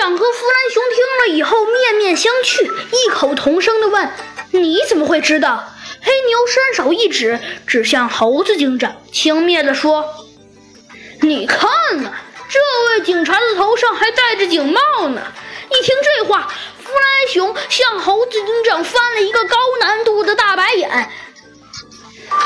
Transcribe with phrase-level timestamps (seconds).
[0.00, 4.10] 长和弗兰熊听了以后面面相觑，异口同声地问
[4.50, 10.06] ：“你怎么会知道？”黑牛伸手一指，指向猴子警长，轻蔑地说
[11.20, 11.68] ：“你看
[12.02, 12.14] 呐，
[12.48, 12.58] 这
[12.94, 15.20] 位警察的头上还戴着警帽呢。”
[15.68, 16.50] 一听这话，
[16.82, 21.10] 弗兰熊向猴子警长翻了一个高难度的大白眼，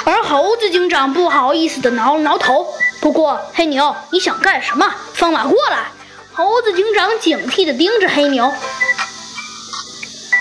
[0.05, 2.75] 而猴子警长不好意思地挠了挠头。
[3.01, 4.93] 不过，黑牛，你想干什么？
[5.15, 5.93] 放马过来！
[6.37, 8.53] 猴子警长警惕地盯着黑牛。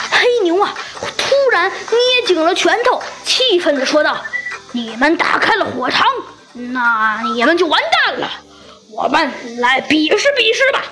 [0.09, 0.73] 黑牛啊，
[1.17, 4.17] 突然捏紧了拳头，气愤地说道
[4.73, 6.07] ：“你们打开了火塘，
[6.53, 8.31] 那你们就完蛋了！
[8.89, 10.83] 我们来比试比试吧！”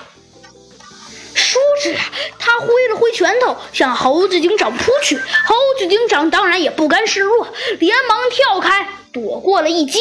[1.34, 1.96] 说着，
[2.38, 5.16] 他挥了挥拳头，向猴子警长扑去。
[5.16, 7.48] 猴子警长当然也不甘示弱，
[7.80, 9.98] 连忙跳开，躲过了一击。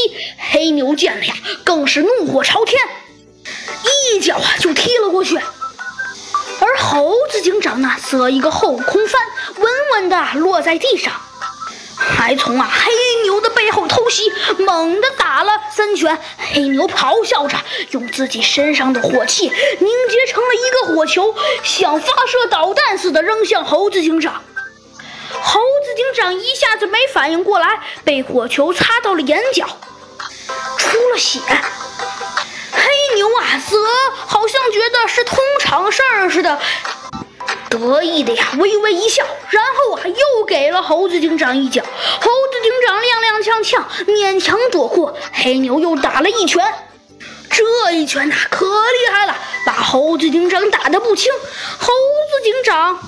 [0.52, 1.34] 黑牛见了呀，
[1.64, 2.80] 更是怒火朝天。
[4.14, 5.38] 一脚啊就踢了过去，
[6.60, 9.22] 而猴子警长呢，则一个后空翻，
[9.58, 11.14] 稳稳地落在地上，
[11.96, 12.92] 还从啊黑
[13.24, 16.20] 牛的背后偷袭，猛地打了三拳。
[16.54, 17.58] 黑牛咆哮着，
[17.92, 24.44] 用自己身上的火气凝结成了一个火球，像发射导弹似的扔向猴子警长。
[25.42, 29.66] 猴子警长一下子没反应过来，被火球擦到了眼角，
[30.78, 31.40] 出了血。
[33.72, 33.78] 则
[34.28, 36.60] 好像觉得是通常事儿似的，
[37.70, 41.82] 得意的呀，微微一笑，然后啊，又给了猴子警长一脚。
[41.82, 45.16] 猴子警长踉踉跄跄，勉强躲过。
[45.32, 46.62] 黑牛又打了一拳，
[47.50, 51.32] 这一拳呐，可厉害了，把猴子警长打得不轻。
[51.80, 53.00] 猴子警长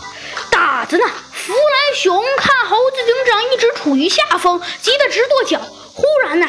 [0.50, 5.60] 打着呢，弗莱熊看猴子警长一直处于下风，急得直跺脚。
[5.94, 6.48] 忽然呐。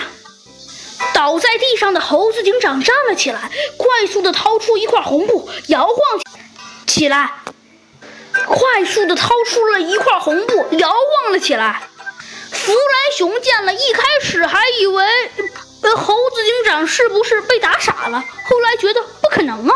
[1.24, 5.96] 倒在地上的猴子警长站了起来，快速的掏出一块红布，摇晃
[6.86, 7.30] 起来。
[8.46, 11.80] 快速的掏出了一块红布，摇晃了起来。
[12.52, 15.02] 弗莱熊见了一开始还以为
[15.96, 19.74] 猴子警长是不是被打傻了，后来觉得不可能啊。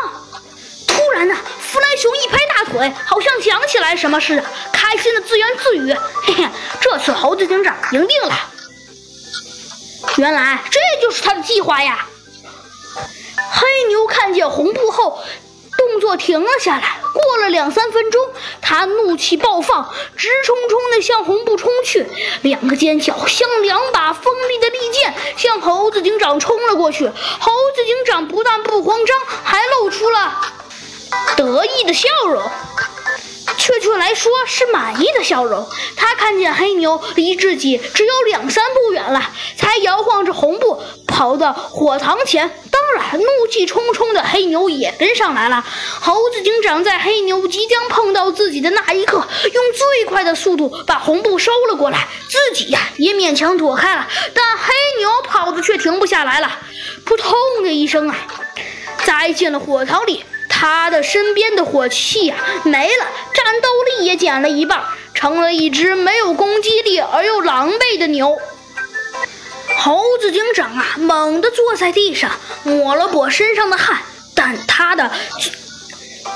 [0.86, 5.94] 突然呢，弗莱熊一拍大腿，好像想起来什么似的，开心的自言自语
[6.26, 6.48] ：“嘿嘿，
[6.82, 8.38] 这次猴子警长赢定了。”
[10.16, 12.06] 原来这就是他的计划呀！
[13.52, 15.22] 黑牛看见红布后，
[15.76, 16.98] 动作停了下来。
[17.12, 18.20] 过了两三分钟，
[18.60, 22.06] 他怒气爆放，直冲冲地向红布冲去，
[22.42, 27.06] 两个尖角像两把锋利的利剑，向猴子警长冲了过去。
[27.06, 30.36] 猴子警长不但不慌张，还露出了
[31.36, 32.42] 得意的笑容。
[33.56, 35.66] 确切来说是满意的笑容。
[35.96, 39.87] 他看见黑牛离自己只有两三步远了，才摇
[41.18, 42.48] 跑到火塘前。
[42.70, 45.64] 当然，怒气冲冲的黑牛也跟上来了。
[46.00, 49.16] 猴子警长在黑牛即将碰到自己的那一刻，
[49.52, 54.06] 用最快的速度把红布收了过来，自己呀也勉强躲开了。
[54.32, 56.52] 但黑牛跑的却停不下来了，
[57.04, 57.34] 扑通
[57.64, 58.16] 的一声啊，
[59.04, 60.24] 栽进了火塘里。
[60.48, 63.68] 他的身边的火器呀没了，战斗
[63.98, 64.82] 力也减了一半，
[65.14, 68.36] 成了一只没有攻击力而又狼狈的牛。
[69.76, 72.30] 猴子警长啊，猛地坐在地上，
[72.64, 73.98] 抹了抹身上的汗，
[74.34, 75.10] 但他的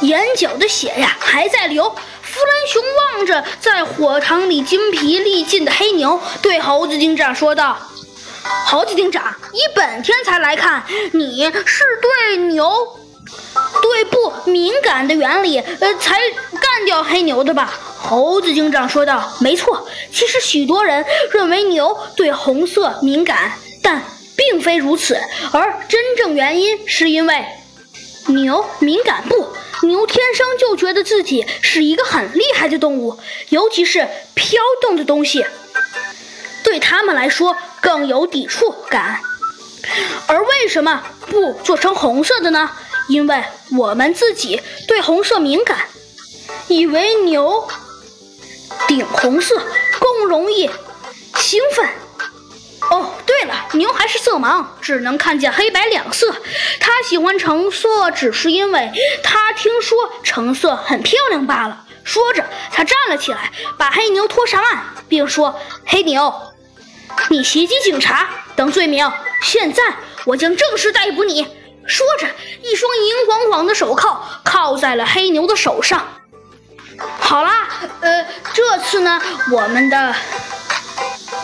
[0.00, 1.88] 眼角的血呀还在流。
[2.22, 2.82] 弗兰熊
[3.18, 7.76] 望着在火塘里精疲力尽的黑牛，对猴子警长说道
[8.66, 12.98] ：“猴子警长，以本天才来看，你是对牛。”
[13.80, 16.18] 对不敏感的原理，呃，才
[16.60, 17.72] 干掉黑牛的吧？
[18.02, 24.02] 猴子警长说道：“没错，其实许多人认为牛对红色敏感，但
[24.36, 25.16] 并非如此。
[25.52, 27.46] 而真正原因是因为
[28.26, 29.46] 牛敏感不？
[29.86, 33.18] 牛天生就觉得自己是一个很厉害的动物，
[33.50, 35.46] 尤其是飘动的东西，
[36.64, 39.20] 对他们来说更有抵触感。
[40.26, 42.68] 而为什么不做成红色的呢？”
[43.08, 43.42] 因为
[43.76, 45.78] 我们自己对红色敏感，
[46.68, 47.68] 以为牛
[48.88, 49.54] 顶红色
[50.00, 50.70] 更容易
[51.36, 51.88] 兴奋。
[52.90, 56.34] 哦，对了，牛还是色盲，只能看见黑白两色。
[56.80, 58.92] 他喜欢橙色，只是因为
[59.22, 61.84] 他听说橙色很漂亮罢了。
[62.04, 66.34] 说着，他站了起来，把黑牛拖上岸，并说：“黑牛，
[67.30, 69.10] 你袭击警察等罪名，
[69.42, 69.82] 现在
[70.24, 71.46] 我将正式逮捕你。”
[71.86, 72.26] 说着，
[72.62, 76.06] 一双银晃晃的手铐铐在了黑牛的手上。
[77.18, 77.68] 好啦，
[78.00, 79.20] 呃，这次呢，
[79.50, 80.14] 我们的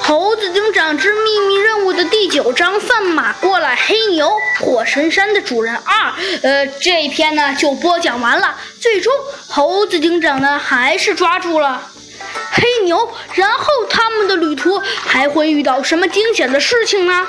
[0.02, 6.12] 猴子警长之秘密任务的第九章放马过来，黑牛火神山的主人二，
[6.42, 8.56] 呃，这一篇呢就播讲完了。
[8.80, 9.12] 最终，
[9.48, 11.90] 猴子警长呢还是抓住了
[12.52, 17.28] 黑牛，然后他们的旅途还会遇到什么惊险的事情呢？